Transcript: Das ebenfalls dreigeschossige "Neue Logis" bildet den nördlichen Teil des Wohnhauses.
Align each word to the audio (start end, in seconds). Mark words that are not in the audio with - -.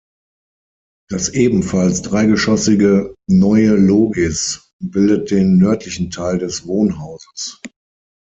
Das 1.11 1.29
ebenfalls 1.29 2.01
dreigeschossige 2.01 3.13
"Neue 3.29 3.75
Logis" 3.75 4.71
bildet 4.81 5.29
den 5.29 5.59
nördlichen 5.59 6.09
Teil 6.09 6.39
des 6.39 6.65
Wohnhauses. 6.65 7.61